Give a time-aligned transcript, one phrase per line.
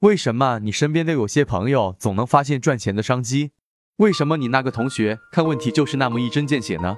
[0.00, 3.50] 为什么你身边的有些朋友总能发现赚钱的商机？
[3.96, 6.96] 为什么你那个同学看问题就是那么一针见血呢？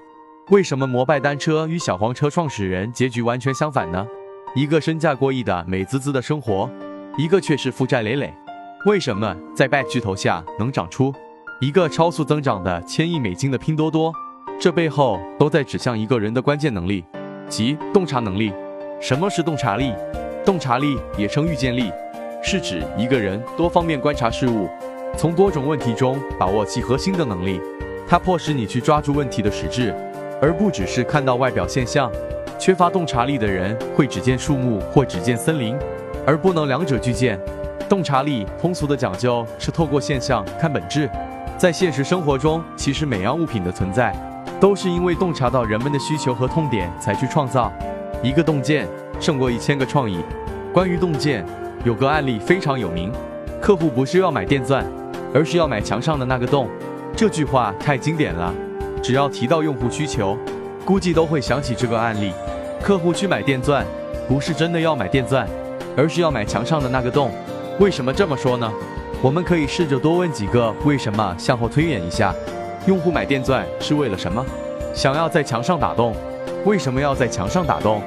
[0.53, 4.07] 为什么摩拜单车与小黄车创始人结局完全相反呢？
[4.55, 6.71] 一个身价过亿的美滋滋的生活，
[7.19, 8.33] 一个却是负债累累。
[8.87, 11.13] 为什么在 Back 巨头下能长出
[11.61, 14.15] 一个超速增长的千亿美金的拼多多？
[14.61, 17.05] 这背后都在指向一个人的关键能力，
[17.49, 18.53] 即洞察能力。
[19.01, 19.93] 什么是洞察力？
[20.45, 21.91] 洞察力也称预见力，
[22.43, 24.69] 是指一个人多方面观察事物，
[25.17, 27.61] 从多种问题中把握其核心的能力。
[28.09, 29.95] 它迫使你去抓住问题的实质，
[30.41, 32.11] 而不只是看到外表现象。
[32.59, 35.79] 缺乏洞察力的人会只见树木或只见森林，
[36.27, 37.41] 而不能两者俱见。
[37.89, 41.09] 洞察力通俗的讲究是透过现象看本质。
[41.57, 44.15] 在现实生活中，其实每样物品的存在，
[44.61, 47.73] 都是因为洞察到人们的需求和痛点才去创造。
[48.23, 48.87] 一个洞见
[49.21, 50.21] 胜过一千个创意。
[50.73, 51.45] 关于洞见，
[51.85, 53.11] 有个案例非常有名：
[53.61, 54.87] 客户不是要买电钻，
[55.35, 56.69] 而是要买墙上的那个洞。
[57.17, 58.55] 这句话太经典了，
[59.03, 60.39] 只要提到用户需求，
[60.85, 62.33] 估计都会想起这个案例。
[62.81, 63.85] 客户去买电钻，
[64.29, 65.45] 不是真的要买电钻，
[65.97, 67.33] 而是要买墙上的那个洞。
[67.81, 68.73] 为什么这么说呢？
[69.21, 72.33] 我们可以试着多问几个为什么，向后推演一下。
[72.87, 74.45] 用户买电钻是为了什么？
[74.95, 76.15] 想要在墙上打洞。
[76.65, 78.01] 为什么要在墙上打洞？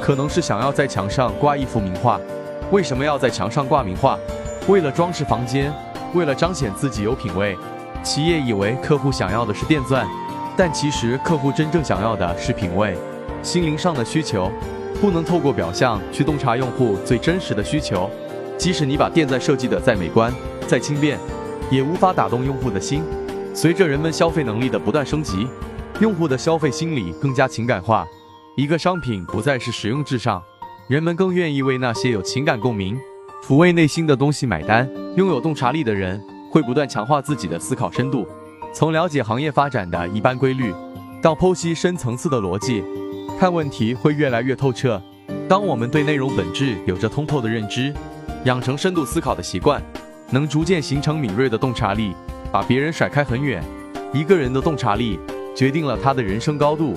[0.00, 2.20] 可能是想要在墙上挂一幅名画。
[2.70, 4.18] 为什么要在墙上挂名画？
[4.68, 5.72] 为了装饰房间，
[6.14, 7.56] 为了彰显自己有品位。
[8.02, 10.06] 企业以为客户想要的是电钻，
[10.56, 12.96] 但其实客户真正想要的是品味，
[13.42, 14.50] 心灵上的需求。
[15.00, 18.08] 不能透过表象去洞察用户最真实的需求。
[18.58, 20.32] 即使你把电钻设计的再美观、
[20.68, 21.18] 再轻便，
[21.70, 23.02] 也无法打动用户的心。
[23.54, 25.48] 随着人们消费能力的不断升级，
[26.00, 28.06] 用户的消费心理更加情感化。
[28.56, 30.42] 一个商品不再是实用至上，
[30.90, 32.98] 人们更愿意为那些有情感共鸣、
[33.44, 34.90] 抚慰内心的东西买单。
[35.16, 38.26] 拥有洞察力的人会不断强化自己的思考深度，
[38.74, 40.74] 从了解行业发展的一般规律，
[41.22, 42.82] 到剖析深层次的逻辑，
[43.38, 45.00] 看问题会越来越透彻。
[45.48, 47.94] 当我们对内容本质有着通透的认知，
[48.44, 49.80] 养成深度思考的习惯，
[50.30, 52.12] 能逐渐形成敏锐的洞察力，
[52.50, 53.62] 把别人甩开很远。
[54.12, 55.20] 一个人的洞察力
[55.54, 56.94] 决定了他的人生高度。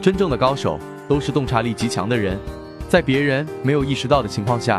[0.00, 0.78] 真正的高手。
[1.08, 2.38] 都是洞察力极强的人，
[2.92, 4.78] 在别人没有意识到的情况下，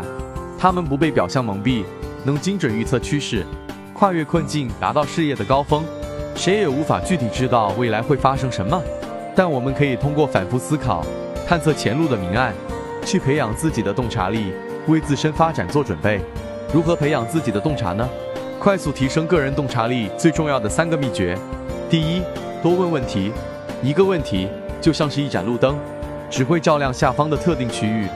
[0.56, 1.82] 他们不被表象蒙蔽，
[2.22, 3.44] 能精准预测趋势，
[3.92, 5.82] 跨越困境，达到事业的高峰。
[6.36, 8.80] 谁也无法具体知道未来会发生什么，
[9.34, 11.04] 但我们可以通过反复思考，
[11.44, 12.54] 探测前路的明暗，
[13.04, 14.52] 去培养自己的洞察力，
[14.86, 16.20] 为自身发展做准备。
[16.72, 18.08] 如何培养自己的洞察呢？
[18.60, 21.36] 快速提升个人洞察力最重要的三个秘诀：
[21.90, 22.22] 第一，
[22.62, 23.32] 多问问题。
[23.82, 24.48] 一个问题
[24.80, 25.76] 就像是一盏路灯。
[26.34, 28.08] 只会照亮下方的特定区域。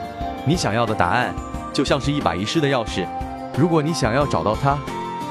[0.45, 1.33] 你想要的答案
[1.71, 3.07] 就像是一把遗失的钥匙，
[3.57, 4.77] 如果你想要找到它，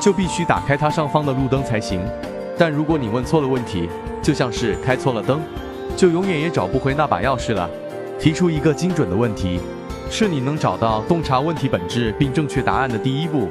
[0.00, 2.00] 就必须打开它上方的路灯才行。
[2.56, 3.90] 但如果你问错了问题，
[4.22, 5.38] 就像是开错了灯，
[5.98, 7.68] 就永远也找不回那把钥匙了。
[8.18, 9.60] 提出一个精准的问题，
[10.08, 13.50] 是你能找到洞察问题本质并正确答案的第一步，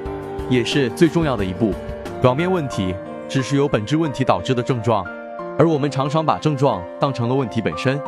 [0.50, 1.76] 也是最重要的一步。
[2.24, 2.96] 表面问题
[3.30, 5.06] 只是由本质问题导致的症状，
[5.60, 8.02] 而我们常常把症状当成了问题本身。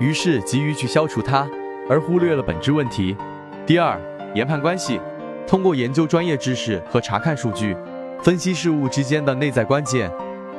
[0.00, 1.48] 于是急于去消除它，
[1.88, 3.16] 而忽略了本质问题。
[3.64, 3.98] 第二，
[4.34, 5.00] 研判关系，
[5.46, 7.76] 通过研究专业知识和查看数据，
[8.22, 10.10] 分析事物之间的内在关键，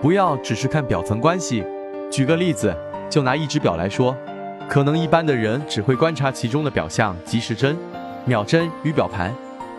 [0.02, 1.64] 不要只是看表层关系。
[2.10, 2.74] 举个例子，
[3.10, 4.16] 就拿一只表来说，
[4.70, 7.78] 可能一般的人只会观察其中的表象，即时针、
[8.24, 9.34] 秒针与表盘，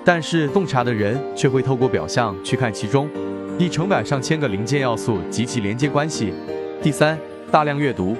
[0.05, 3.09] 但是洞察的人却会透过表象去看其中
[3.59, 6.35] 一成百上千个零件要素及其连接关系。
[6.83, 7.19] 第三，
[7.51, 8.15] 大量阅读。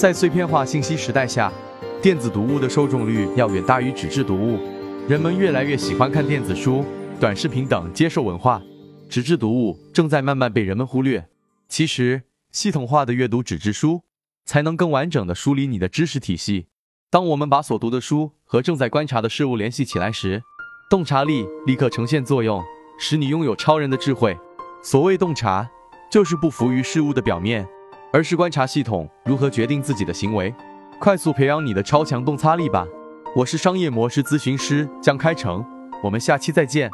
[0.00, 1.52] 在碎片化信息时代下，
[2.00, 4.58] 电子读物的受众率要远大于纸质读物。
[5.06, 6.82] 人们越来越喜欢看电子书、
[7.20, 8.62] 短视频等接受文化，
[9.10, 11.28] 纸质读物正在慢慢被人们忽略。
[11.68, 14.00] 其实，系统化的阅读纸质书，
[14.46, 16.68] 才能更完整的梳理你的知识体系。
[17.10, 20.42] 当我们把所读的书和正在观察的事物联系起来时，
[20.88, 22.64] 洞察力立刻呈现作用，
[22.98, 24.34] 使你拥有超人的智慧。
[24.82, 25.68] 所谓洞察，
[26.10, 27.68] 就是不浮于事物的表面。
[28.12, 30.52] 而是观察系统如何决定自己的行为，
[30.98, 32.86] 快速培养你的超强洞察力吧。
[33.36, 35.64] 我是商业模式咨询师江开成，
[36.02, 36.90] 我们下期再见。